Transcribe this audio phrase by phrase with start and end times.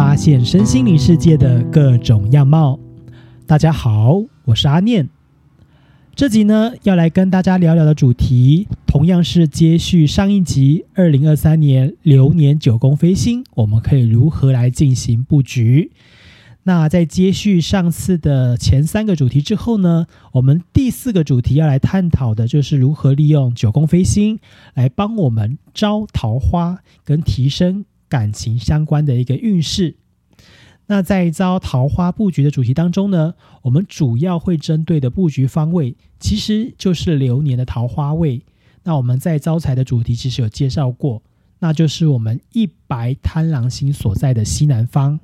[0.00, 2.80] 发现身心灵世界的各种样貌。
[3.46, 5.06] 大家好，我是阿念。
[6.14, 15.92] 这集呢，要来跟大家聊聊的主题，同样是接续上一集二零二三年流年九宫飞星，我们可以如何来进行布局？
[16.62, 24.38] 那在接续上次的前三个主题之后呢，我们第四个主题要来探讨的就是如何利用九宫飞星
[24.72, 29.96] 来帮我们招桃花跟提升感情相关的一个运势。
[30.86, 38.44] 那在招桃花布局的主题当中呢，我们主要会针对的布局方位其实就是流年的桃花位。
[38.82, 41.22] 那我们在招财的主题其实有介绍过，
[41.60, 45.20] 那就是我们一白贪狼星所在的西南方。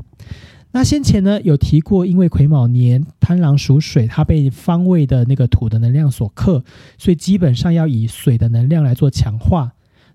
[0.71, 6.63] 那先前呢有提过，因为癸卯年贪狼属水，它被方位的那个土的能量所克，
[6.99, 9.73] 所以基本上要以水的能量来做强化。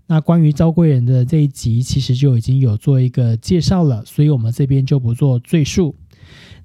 [0.08, 5.96] 那关于招贵人的这一集，其实就已经有做一个介绍了，所以我们这边就不做赘述。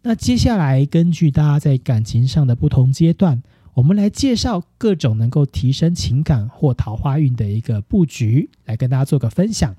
[0.03, 3.43] 那接下来根据大家在感情上的不同阶段，
[3.75, 9.77] 我们来介绍各种能够提升情感或桃花运的一个布局，来跟大家做个分享。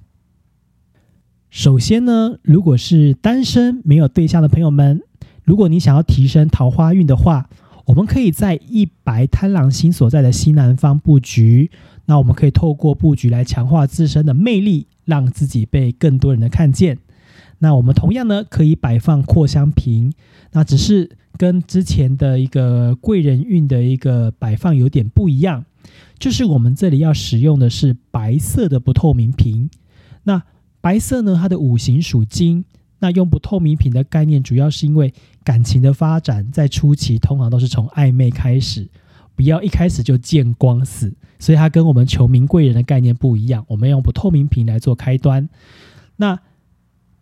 [1.49, 5.01] 首先呢，如果是单身没有对象的朋友们，
[5.43, 7.49] 如果你想要提升桃花运的话，
[7.85, 11.71] 我们可以在一白贪狼星所在的西南方布局。
[12.07, 16.97] 那我们可以透过布局来强化自身的魅力，让自己被更多人的看见。
[17.59, 20.13] 那我们同样呢，可以摆放扩香瓶。
[20.53, 25.65] 那只是跟之前的一个贵人运的一个摆放有点不一样，
[26.17, 29.69] 就是我们这里要使用的是白色的不透明瓶。
[30.23, 30.41] 那
[30.79, 31.37] 白色呢？
[31.39, 32.63] 它的五行属金，
[32.99, 38.87] 那用不透明瓶的概念，主要是因为感情的发展在初期通常都是从暧昧开始，
[39.37, 43.63] 不要一开始就见光死，所以它跟我们求名贵人的概念不一样。
[43.69, 45.47] 我们用不透明瓶来做开端，
[46.15, 46.39] 那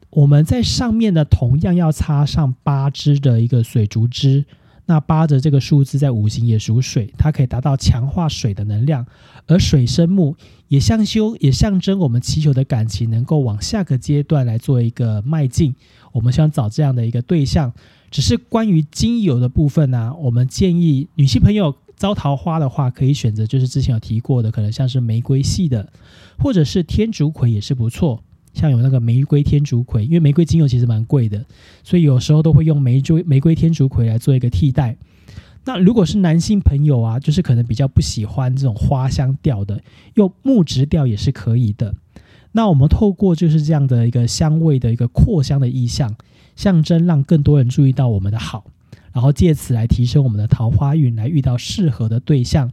[0.09, 4.46] 我们在上面呢，同样要插上八支的一个水竹枝。
[4.88, 9.03] 那八的这个数字在五行也属水，它可以达到强化水的能量，
[9.47, 10.38] 而水生木
[10.68, 15.76] 也象修也象征我们祈求的感情能够往下个阶段来做一个迈进。
[16.14, 17.74] 我们想找这样的一个对象，
[18.12, 25.92] 只是关于精油的部分呢，我们建议女性朋友招桃花的话，可以选择就是之前有提过的，可能像是玫瑰系的，
[26.38, 28.22] 或者是天竺葵也是不错。
[28.54, 31.46] 像有那个玫瑰天竺葵，因为玫瑰精油其实蛮贵的，
[31.84, 34.96] 所以有时候都会用玫瑰玫瑰天竺葵来做一个替代。
[35.66, 39.82] 那如果是男性朋友啊，就是可能比较不喜欢这种花香调的，
[40.14, 41.94] 用木质调也是可以的。
[42.54, 46.16] 那我们透过就是这样的一个香味的一个扩香的意象，
[46.56, 48.64] 象征让更多人注意到我们的好，
[49.16, 52.72] 然后借此来提升我们的桃花运，来遇到适合的对象。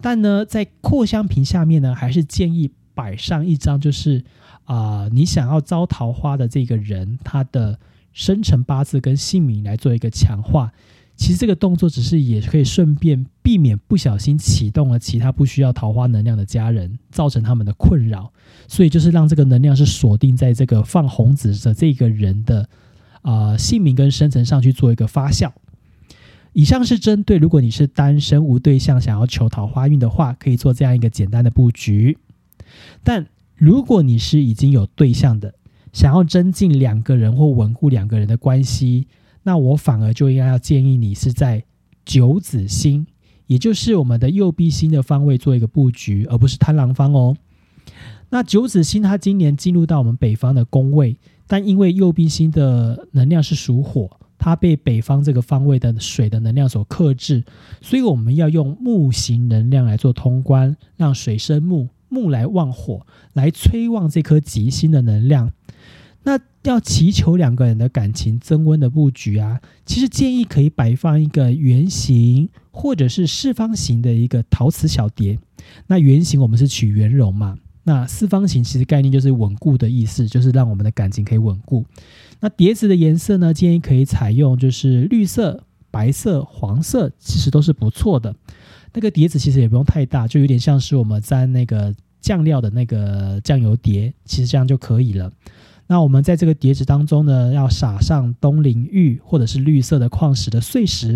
[0.00, 4.22] 但呢，在扩香瓶下面呢，还是建议摆上一张就是。
[4.66, 7.78] 啊，你想要招桃花的这个人，他的
[8.14, 10.72] 生辰八字跟姓名来做一个强化。
[11.14, 18.32] 其实这个动作只是也可以顺便避免不小心启动了其他不需要桃花能量的家人，造成他们的困扰。
[18.66, 22.66] 所以就是让这个能量是锁定在这个放红纸的这个人的
[23.24, 25.50] 啊姓名跟生辰上去做一个发酵。
[26.52, 32.16] 以上是针对如果你是单身无对象想要求桃花运的话，可以做这样一个简单的布局。
[33.02, 33.26] 但
[33.56, 35.52] 如果你是已经有对象的，
[35.92, 39.08] 想要增进两个人或稳固两个人的关系，
[39.42, 41.64] 那我反而就应该要建议你是在
[42.04, 43.06] 九子星，
[43.46, 47.36] 也就是我们的右弼星的方位做一个布局，而不是贪狼方哦。
[48.30, 51.16] 那九子星它今年进入到我们北方的宫位，
[51.46, 57.44] 但因为右弼星的能量是属火，它被北方这个方位的水的能量所克制，
[57.80, 61.88] 所以我们要用木型能量来做通关，让水生木。
[62.10, 65.50] 木来旺火，来催旺这颗吉星的能量。
[66.22, 75.40] 那要祈求两个人的感情增温的布局啊，其实建议可以摆放一个圆形或者是四方形的一个陶瓷小碟。
[75.88, 81.84] 那圆形我们是取圆融嘛，那四方形其实概念就是稳固的意思，就是让我们的感情可以稳固。
[82.40, 88.34] 那碟子的颜色呢，建议可以采用就是绿色、白色、黄色，其实都是不错的。
[88.92, 95.30] 那个碟子其实也不用太大，就有点像是我们沾那个酱料的那个酱油碟，其实这样就可以了。
[95.86, 101.12] 那我们在这个碟子当中呢，要撒上东陵玉或者是绿色的矿石的碎石，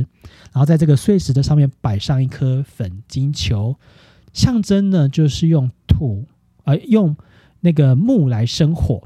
[0.52, 3.76] 然后在这个碎石的上面摆上一颗粉金球，
[4.34, 6.26] 象征呢就是用土
[6.68, 7.16] 而用
[7.60, 9.02] 那个木来生火。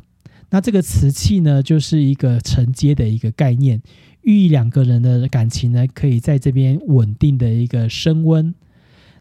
[0.50, 3.80] 那这个瓷器呢，就是一个承接的一个概念。
[4.22, 8.52] 寓意两个人的感情呢，可以在这边稳定的一个升温。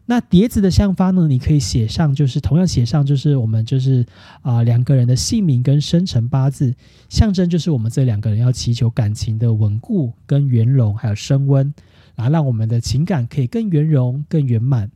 [0.06, 4.04] 那碟子的下方呢，你可以写上，就是同样写上，就是我们就是
[4.42, 6.74] 啊两个人的姓名跟生辰八字，
[7.08, 11.72] 象征就是我们这两个人要祈求感情的稳固跟圆融，还有升温，
[12.16, 14.90] 然后让我们的情感可以更圆融、更圆满。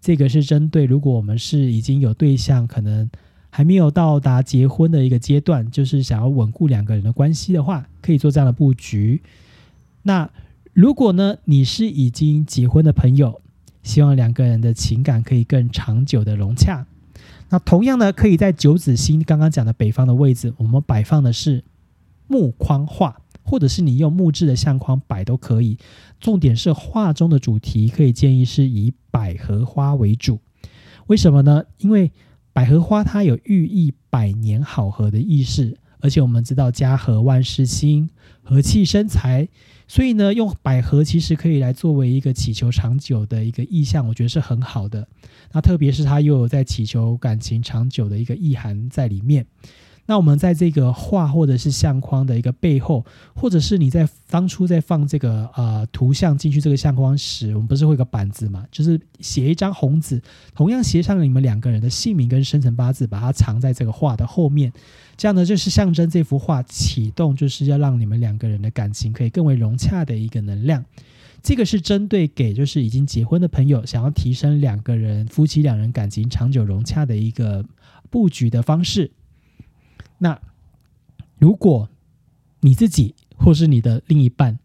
[0.00, 3.08] 这个是针对如果我们是已经有对象，可能
[3.50, 9.20] 还没有到达结婚的一个阶段，就是想要稳固两个人的关系的话，可以做这样的布局。
[10.02, 10.30] 那
[10.72, 13.40] 如果呢，你是已经结婚的朋友，
[13.82, 16.86] 希望两个人的情感可以更长久的融洽。
[17.50, 21.64] 那同样呢，可以在九子星刚刚讲的北方的位置，我们摆放的是
[22.26, 25.78] 木框画，或者是你用木质的相框摆都可以。
[26.20, 30.38] 重点是画中的主题，可以建议是以百合花为主。
[31.06, 31.64] 为什么呢？
[31.78, 32.12] 因为
[32.52, 38.10] 百合花它有寓意百年好合的意思，而且我们知道家和万事兴，
[38.42, 39.48] 和气生财。
[39.86, 45.08] 所以呢，用百合其实可以来作为一个祈求长久的一个意象，我觉得是很好的。
[45.52, 49.46] 那特别是它又有在祈求感情长久的一个意涵在里面。
[50.08, 58.64] 那我们在这个画或者是相框的一个背后，或者是你在当初在放这个呃图像进去这个相框时，我们不是会有个板子嘛？
[58.72, 60.18] 就是写一张红纸，
[60.54, 64.72] 同样写上你们两个人的姓名跟生辰八字，把它藏在这个画的后面。
[65.18, 70.82] 这样呢，就是象征这幅画启动，就是要让你们两个人的感情可以更为融洽的一个能量。
[71.42, 77.62] 这个是针对给就是已经结婚的朋友，想要提升两个人夫妻两人感情长久融洽的一个
[78.08, 79.10] 布局的方式。
[80.18, 80.38] 那
[81.38, 81.88] 如果
[82.60, 84.58] 你自己或是你的另一半，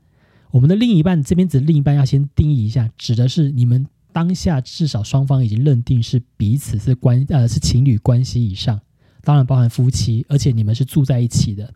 [0.52, 8.80] 我们的另一半这边指另一半要先定义一下，指的是你们当下至少双方已经认定是彼此是关呃是情侣关系以上，
[9.22, 11.72] 当然包含夫妻，而且你们是住在一起的，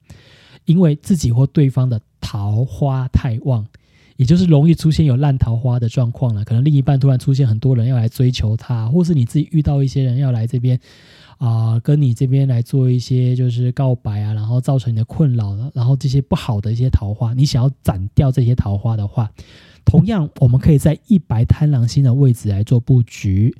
[0.66, 3.66] 因为自己或对方的桃花太旺，
[4.16, 6.44] 也就是容易出现有烂桃花的状况了。
[6.44, 10.80] 可能另一半突然出现很多人要来追求他，或是你自己遇到一些人要来这边。
[11.38, 19.32] 啊，跟你这边来做一些就是告白啊，然后造成你的困扰了，然后这些不好的一些桃花，你想要斩掉这些桃花的话，
[19.86, 23.56] 同样我们可以在一白贪狼星的位置来做布局。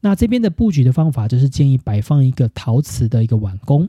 [0.00, 3.88] 那这边的布局的方法就是建议摆放一个陶瓷的一个碗弓。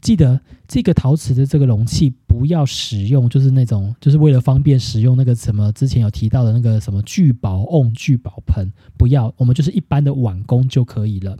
[0.00, 11.36] 记得这个陶瓷的这个容器不要使用，就是那种就是为了方便使用那个什么之前有提到的那个什么聚宝瓮、聚宝盆，不要，我们就是一般的碗工就可以了。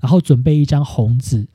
[0.00, 1.46] 然后准备一张红纸，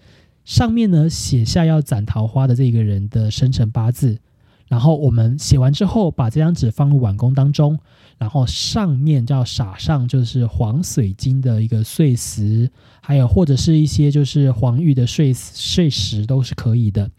[0.46, 4.20] 上面呢写下要斩桃花的这个人的生辰八字。
[4.68, 7.78] 然后我们写完之后，把这张纸放入碗工当中，
[8.22, 12.70] 然后上面要撒上就是黄水晶的一个碎石，
[13.02, 17.10] 还有或者是一些就是黄玉的碎碎石都是可以的。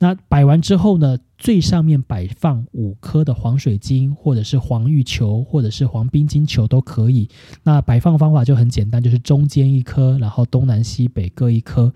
[0.00, 7.28] 那摆完之后呢，最上面摆放五颗的黄水晶，或者是黄玉球，或者是黄冰晶球都可以。
[7.62, 11.94] 那摆放方法就很简单，就是中间一颗，然后东南西北各一颗。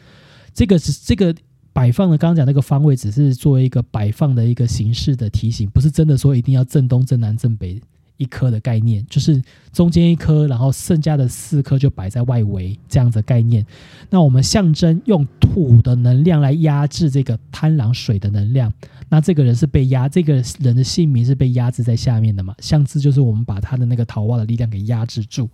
[0.52, 1.34] 这个是这个。
[1.72, 7.80] 摆放的刚刚讲那个方位，只是作为一个摆放的一个形式的提醒，不是真的说一定要正东、正南、正北
[8.16, 13.66] 一颗的概念，就是中间一颗，然后剩下的四颗就摆在外围这样的概念。
[14.10, 18.72] 那我们象征用土的能量来压制这个贪狼水的能量。
[19.08, 22.54] 那这个人是被压，这个人的姓名是被压制在下面的嘛？
[22.58, 25.48] 象征就是我们把他的那个桃花的力量给压制住，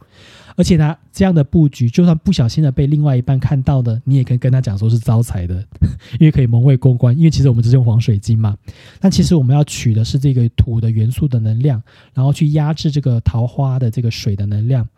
[0.57, 5.65] 而且呢，这样的布局，就算不小心的被另外一半看到的，你也可以跟他讲说是招财的，
[6.19, 7.17] 因为可以蒙混过关。
[7.17, 8.57] 因为其实我们只是用黄水晶嘛，
[8.99, 11.83] 但其实我们要取的是这个土的元素的能量，
[12.15, 14.89] 然后去压制这个桃花的这个水的能量。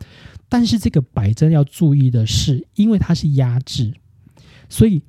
[0.49, 3.93] 但是这个摆针要注意的是，因为它是压制，
[4.69, 5.01] 所以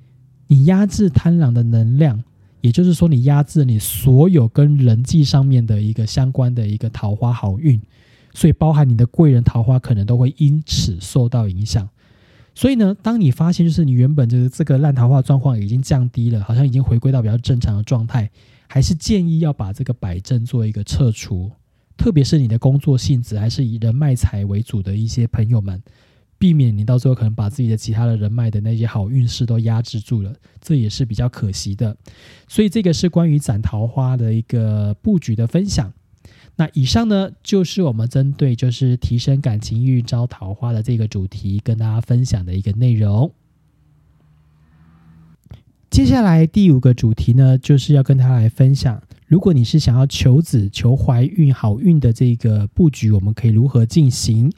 [0.46, 2.22] 你压制贪狼的能量。
[2.60, 7.78] 也就是说，你压制你所有跟人际上面的一个相关的一个桃花好运，
[8.34, 11.88] 所以包含你的贵人桃花可能都会因此受到影响。
[12.54, 18.30] 所以呢，当你发现就是你原本就是这个烂桃花状况已经降低了，好像已经回归到比较正常的状态，
[18.68, 21.50] 还是建议要把这个摆正做一个撤除。
[21.96, 25.82] 特别是你的工作性质还是以人脉财为主的一些朋友们。
[26.36, 31.96] 避免你到最后可能把自己的其他的人脉的那些好运势都压制住了，这也是比较可惜的。
[32.48, 35.90] 所以这个是关于斩桃花的一个布局的分享。
[36.56, 43.32] 那以上呢就是我们针对就是提升感情运招桃花的这个主题跟大家分享的一个内容。
[45.90, 54.52] 接下来第五个主题呢，就是要跟他来分享，如果你是想要求子求怀孕好运的这个布局，我们可以如何进行？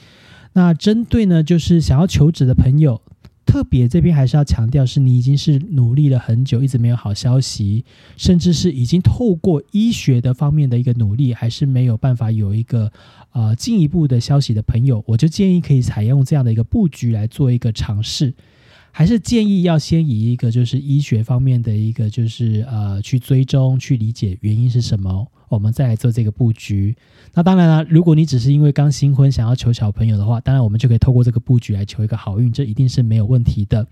[0.55, 3.03] 那针对呢，就是想要求子的朋友，
[3.47, 7.85] 特别这边还是要强调，是你已经是努力了很久，一直没有好消息，
[8.17, 12.93] 甚至是已经透过医学的方面的一个努力，还是没有办法有一个
[13.33, 18.35] 呃进一步的消息的朋友，我就建议可以采用这样的一个布局来做一个尝试。
[18.91, 26.97] 还是建议要先以一个就是医学方面的一个就是呃去追踪去理解原因是什么，我们再来做这个布局。
[27.35, 33.87] 那当然了，如果你只是因为刚新婚想要求小朋友的话，当然我们就可以透过这个布局来求一个好运，这一定是没有问题的。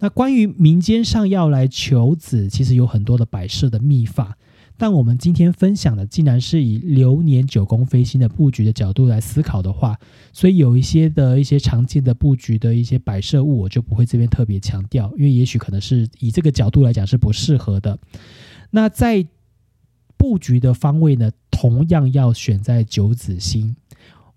[0.00, 4.36] 那关于民间上要来求子，其实有很多的摆设的秘法。
[4.76, 9.96] 但我们今天分享的，竟然是以流年九宫飞星的布局的角度来思考的话，
[10.32, 17.96] 所以有一些的一些常见的布局的一些摆设物，我就不会这边特别强调，因为也许可能是以这个角度来讲是不适合的。
[18.72, 19.24] 那在
[20.24, 23.76] 布局的方位呢，同样要选在九子星。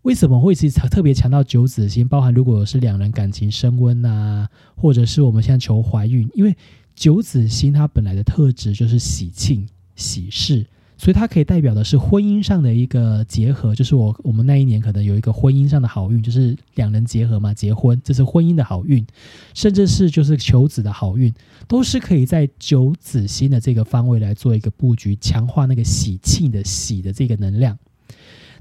[0.01, 2.05] 为什么会是特别强调九子星？
[2.05, 6.53] 包含如果是两人感情升温啊，或者是我们现在求怀孕，因为
[6.93, 9.65] 九子星它本来的特质就是喜庆。
[9.95, 10.65] 喜事，
[10.97, 19.05] 所以它可以代表的是婚姻上的一个结合，就是我我们那一年可能有一个婚姻上的好运，就是两人结合嘛，结婚，这是婚姻的好运，
[19.53, 21.33] 甚至是就是求子的好运，
[21.67, 27.77] 都是可以在九子星的这个方位来做一个布局，强化那个喜庆的喜的这个能量。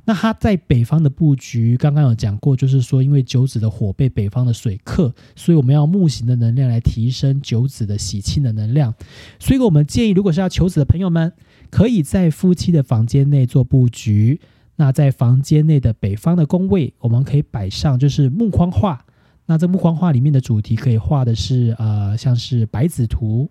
[0.09, 8.95] 那它在北方的布局，刚刚有讲过，就是说，因为九子的火被北方的水克，所以我们要木型的能量来提升九子的喜庆的能量。
[9.41, 11.33] 所以我们建议，如果是要求子的朋友们，
[11.71, 14.41] 可以在夫妻的房间内做布局。
[14.77, 19.05] 那在房间内的北方的宫位，我们可以摆上就是木框画。
[19.47, 23.51] 那这木框画里面的主题可以画的是呃，像是白子图，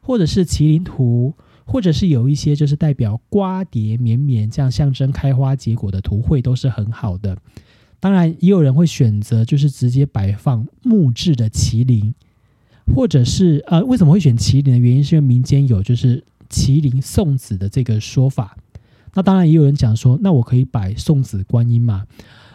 [0.00, 1.34] 或者是麒麟图。
[1.66, 7.36] 或者是有一些就是代表瓜蝶绵绵这样象征开花结果的图绘都是很好的。
[7.98, 12.14] 当然，也有人会选择就是直接摆放木质的麒麟，
[12.94, 18.56] 或者是呃，为什么会选麒麟的原因是因为民间有就是麒麟送子的这个说法。
[19.14, 22.06] 那当然也有人讲说，那我可以摆送子观音嘛？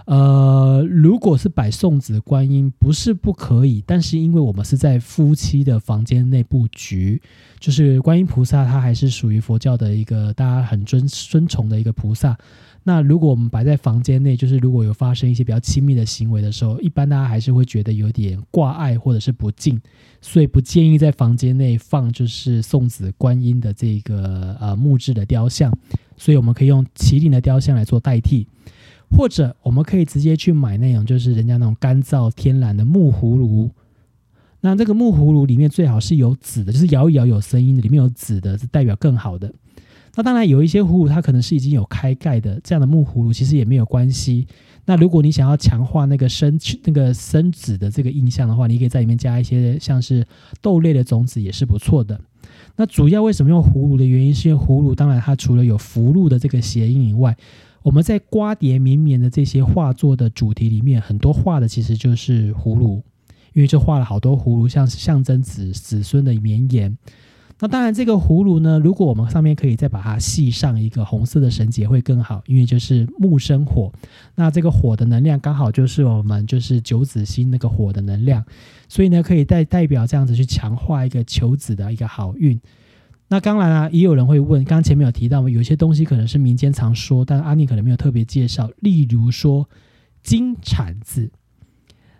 [0.05, 7.21] 呃，如果是摆送子观音，不是不可以，但是因为我们是在夫妻的房间内布局，
[7.59, 12.37] 就是观音菩萨，他还是属于佛教的一个大家很尊尊崇的一个菩萨。
[12.83, 19.79] 那如果我们摆在房间内，就是如果有发生一些比较亲密的行为的时候，一般大家还是会觉得有点挂碍或者是不敬，
[20.19, 25.71] 所以不建议在房间内放就是送子观音的这个呃木质的雕像，
[26.17, 28.47] 所以我们可以用麒麟的雕像来做代替。
[29.15, 33.69] 或者我们可以直接去买那种，就是人家那种干燥天然的木葫芦。
[34.61, 39.51] 那这个木葫芦里面最好是有籽的，就是摇一摇有声音的，里面有籽的是代表更好的。
[40.15, 44.47] 那当然有一些葫芦它可能是已经有开盖的，这样的木葫芦其实也没有关系。
[44.85, 50.25] 那如果你想要强化那个生那个生籽的这个印象的话，你可以在里面加一些像是
[50.61, 52.19] 豆类的种子，也是不错的。
[52.75, 57.35] 那主要为什么用葫芦的原因，是因为葫芦当然它除了有福禄的这个谐音以外。
[57.83, 63.01] 我们在瓜蝶绵绵的这些画作的主题里面，很多画的其实就是葫芦，
[63.53, 66.97] 因为就画了好多葫芦，像是象征子子孙的绵延。
[67.63, 73.91] 那当然，这个葫芦呢，如果我们上面可以再把它系上一个红色的绳结会更好，因为就是木生火，
[74.33, 78.43] 那这个火的能量刚好就是我们就是九子星那个火的能量，
[78.89, 82.59] 所以呢，可以代代表这样子去强化一个求子的一个好运。
[83.31, 88.69] 那当然啊，也有人会问，刚前面有提到，有些东西可能是民间常说，但阿妮可能没有特别介绍。
[88.81, 89.69] 例如说
[90.21, 91.31] 金铲子，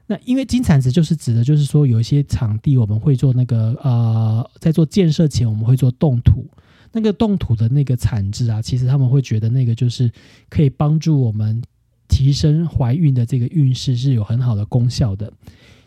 [0.08, 6.50] 那因为金铲子就是指的，就是说有一些场地我们会做那个呃，在做建设前我们会做动土，
[6.94, 10.10] 那个动土的那个铲子啊，其实他们会觉得那个就是
[10.48, 11.62] 可以帮助我们
[12.08, 15.34] 提升怀孕的这个运势是有很好的功效的。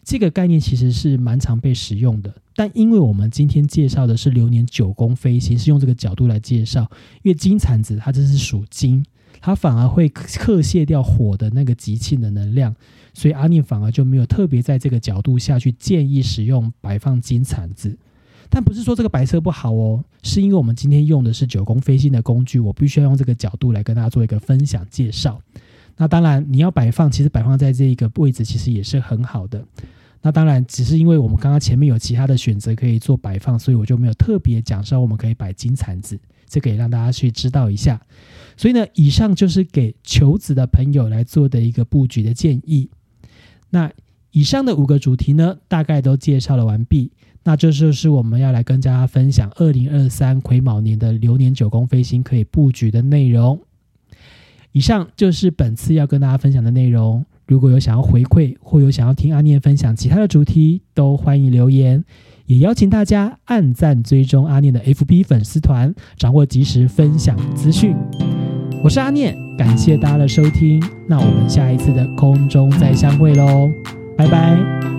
[0.05, 2.33] 这个概念其实是蛮常被使用的。
[2.55, 6.89] 但因为我们今天介绍的是流年九宫飞星，是用这个角度来介绍。
[7.23, 9.05] 因为金铲子它这是属金，
[9.41, 12.75] 它反而会克卸掉火的那个吉庆的能量，
[13.13, 17.97] 所以阿念反而就没有特别在这个角度下去建议使用摆放金铲子。
[18.51, 25.41] 但不是说这个摆设不好哦，是因为我们今天用的是九宫飞星的工具，我必须要用这个角度来跟大家做一个分享介绍。
[25.97, 29.65] 那当然你要摆放，其实摆放在这一个位置其实也是很好的。
[30.27, 38.01] 那当然，只是因为我们刚刚前面有其他的选择可以做摆放，所以我就没有特别讲说我们可以摆金铲子，这个也让大家去知道一下。
[38.57, 42.89] 所以呢，以上就是给求子的朋友来做的一个布局的建议。
[43.69, 43.93] 那
[44.31, 47.13] 以上的五个主题呢，大概都介绍了完毕。
[47.43, 53.61] 那这就是我们要来跟大家分享二零二三癸卯年的流年九宫飞星可以布局的内容。
[54.73, 57.27] 以上就是本次要跟大家分享的内容。
[57.47, 62.05] 如果有想要回馈或有想要听阿念分享其他的主题，都欢迎留言。
[62.47, 67.97] 也邀请大家按赞追踪阿念的 FB 粉丝团，掌握及时分享资讯。
[68.83, 73.71] 我是阿念，感谢大家的收听，那我们下一次的空中再相会喽，
[74.17, 74.94] 拜拜。